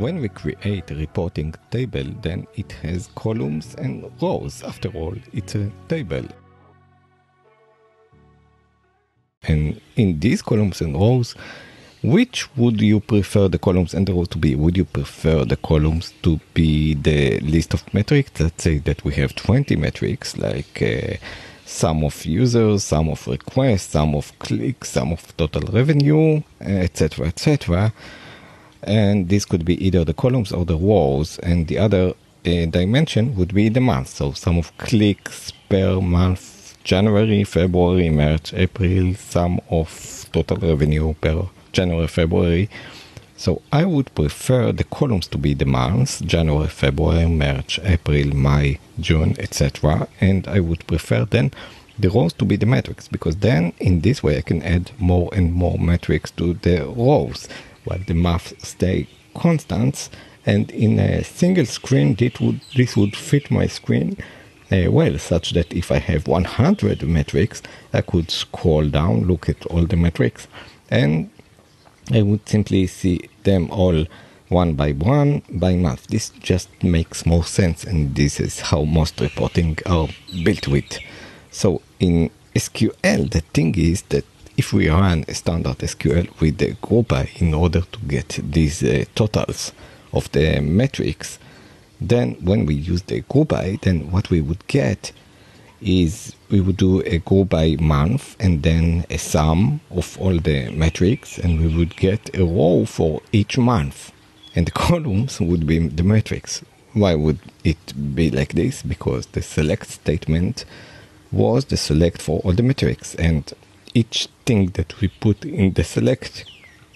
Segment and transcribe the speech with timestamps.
[0.00, 4.62] when we create a reporting table, then it has columns and rows.
[4.62, 6.24] After all, it's a table.
[9.42, 11.34] And in these columns and rows,
[12.02, 14.54] which would you prefer the columns and the rows to be?
[14.54, 18.40] Would you prefer the columns to be the list of metrics?
[18.40, 21.16] Let's say that we have 20 metrics like uh,
[21.66, 27.92] sum of users, sum of requests, sum of clicks, sum of total revenue, etc., etc.
[28.82, 32.14] And this could be either the columns or the rows, and the other
[32.46, 34.08] uh, dimension would be the month.
[34.08, 41.46] So sum of clicks per month, January, February, March, April, sum of total revenue per
[41.72, 42.70] January, February.
[43.36, 48.78] So I would prefer the columns to be the months, January, February, March, April, May,
[48.98, 50.08] June, etc.
[50.20, 51.52] And I would prefer then
[51.98, 55.30] the rows to be the metrics because then in this way I can add more
[55.34, 57.48] and more metrics to the rows
[57.84, 60.08] while the math stay constant
[60.46, 64.16] and in a single screen this would, this would fit my screen
[64.72, 69.66] uh, well such that if I have 100 metrics I could scroll down look at
[69.66, 70.48] all the metrics
[70.90, 71.30] and
[72.12, 74.06] I would simply see them all
[74.50, 76.08] one by one by month.
[76.08, 80.08] This just makes more sense, and this is how most reporting are
[80.44, 80.98] built with.
[81.52, 84.24] So in SQL, the thing is that
[84.60, 88.82] if we run a standard SQL with the group by in order to get these
[88.82, 89.72] uh, totals
[90.12, 91.38] of the metrics,
[91.98, 95.12] then when we use the group by, then what we would get
[95.80, 100.70] is we would do a group by month and then a sum of all the
[100.72, 104.12] metrics and we would get a row for each month.
[104.54, 106.62] And the columns would be the metrics.
[106.92, 108.82] Why would it be like this?
[108.82, 110.66] Because the select statement
[111.32, 113.54] was the select for all the metrics and
[113.94, 116.44] each thing that we put in the select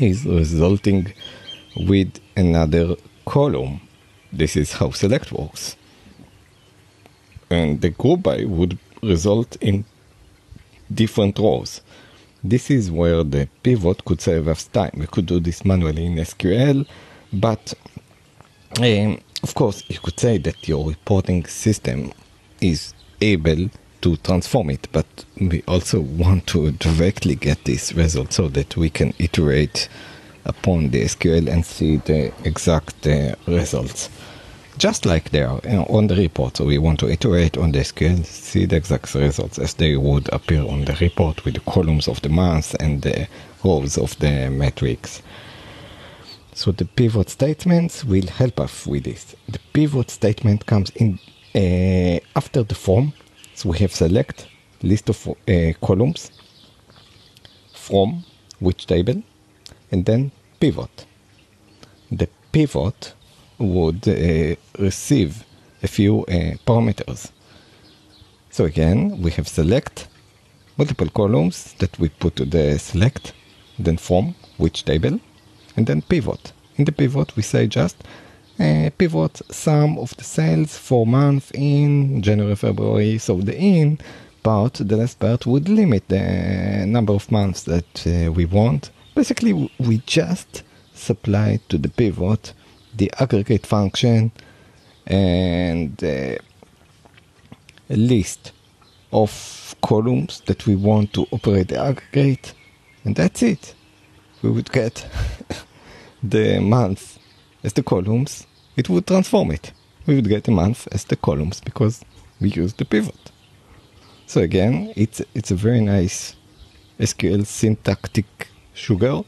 [0.00, 1.12] is resulting
[1.76, 3.80] with another column
[4.32, 5.76] this is how select works
[7.50, 9.84] and the group by would result in
[10.92, 11.80] different rows.
[12.42, 14.92] This is where the pivot could save us time.
[14.94, 16.86] We could do this manually in SQL,
[17.32, 17.74] but
[18.78, 22.12] um, of course, you could say that your reporting system
[22.60, 23.70] is able
[24.06, 25.06] to transform it, but
[25.40, 29.88] we also want to directly get this result so that we can iterate
[30.44, 34.08] upon the SQL and see the exact uh, results
[34.78, 36.58] just like they are you know, on the report.
[36.58, 40.28] So we want to iterate on the SQL, see the exact results as they would
[40.32, 43.26] appear on the report with the columns of the months and the
[43.64, 45.22] rows of the metrics.
[46.52, 49.34] So the pivot statements will help us with this.
[49.48, 51.18] The pivot statement comes in
[51.54, 53.14] uh, after the from.
[53.56, 54.48] So we have select
[54.82, 56.30] list of uh, columns
[57.72, 58.22] from
[58.60, 59.22] which table
[59.90, 60.30] and then
[60.60, 61.06] pivot.
[62.12, 63.14] The pivot
[63.58, 65.42] would uh, receive
[65.82, 67.30] a few uh, parameters.
[68.50, 70.06] So again, we have select,
[70.76, 73.32] multiple columns that we put to the select,
[73.78, 75.18] then from which table,
[75.78, 76.52] and then pivot.
[76.76, 77.96] In the pivot, we say just
[78.58, 83.18] uh, pivot sum of the sales for month in January, February.
[83.18, 83.98] So the in
[84.42, 88.90] part, the last part, would limit the number of months that uh, we want.
[89.14, 90.62] Basically, we just
[90.94, 92.52] supply to the pivot
[92.96, 94.32] the aggregate function
[95.06, 96.36] and uh,
[97.90, 98.52] a list
[99.12, 102.52] of columns that we want to operate the aggregate
[103.04, 103.74] and that's it
[104.42, 105.06] we would get
[106.22, 107.18] the month
[107.66, 108.46] as the columns
[108.76, 109.72] it would transform it
[110.06, 112.04] we would get the month as the columns because
[112.40, 113.32] we use the pivot
[114.26, 116.36] so again it's it's a very nice
[116.98, 119.22] sql syntactic sugar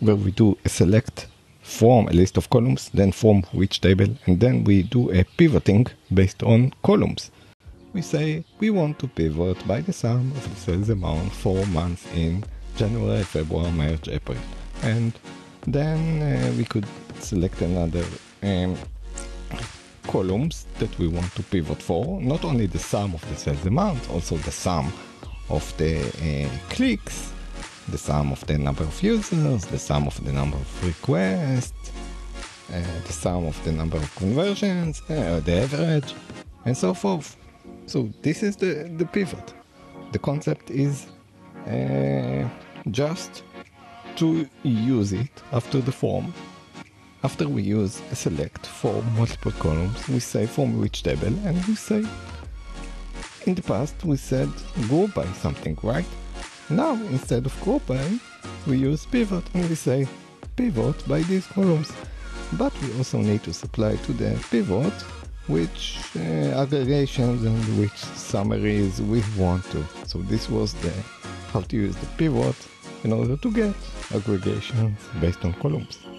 [0.00, 1.26] where we do a select
[1.64, 5.86] from a list of columns, then from which table, and then we do a pivoting
[6.12, 7.30] based on columns.
[7.94, 12.06] We say we want to pivot by the sum of the sales amount for months
[12.14, 12.44] in
[12.76, 14.38] January, February, March, April.
[14.82, 15.12] And
[15.66, 16.86] then uh, we could
[17.20, 18.04] select another
[18.42, 18.76] um,
[20.06, 24.10] columns that we want to pivot for, not only the sum of the sales amount,
[24.10, 24.92] also the sum
[25.48, 27.34] of the uh, clicks
[27.88, 31.92] the sum of the number of users, the sum of the number of requests,
[32.72, 36.14] uh, the sum of the number of conversions, uh, the average,
[36.64, 37.36] and so forth.
[37.86, 39.54] So this is the, the pivot.
[40.12, 41.06] The concept is
[41.66, 42.48] uh,
[42.90, 43.42] just
[44.16, 46.32] to use it after the from.
[47.22, 51.74] After we use a select for multiple columns, we say from which table, and we
[51.74, 52.04] say
[53.46, 54.50] in the past we said
[54.88, 56.06] go by something, right?
[56.70, 58.18] Now, instead of group by,
[58.66, 60.06] we use pivot and we say
[60.56, 61.92] pivot by these columns.
[62.58, 64.92] but we also need to supply to the pivot
[65.46, 69.84] which uh, aggregations and which summaries we want to.
[70.06, 70.92] So this was the
[71.52, 72.56] how to use the pivot
[73.04, 73.74] in order to get
[74.14, 76.13] aggregations based on columns.